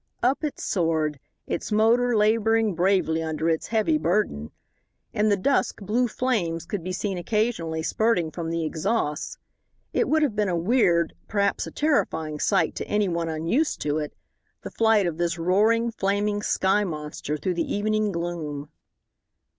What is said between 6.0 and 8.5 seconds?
flames could be seen occasionally spurting from